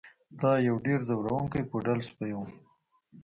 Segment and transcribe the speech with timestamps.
[0.41, 2.39] دا یو ډیر ځورونکی پوډل سپی و